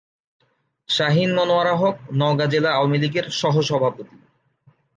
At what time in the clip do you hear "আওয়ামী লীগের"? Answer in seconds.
2.73-3.25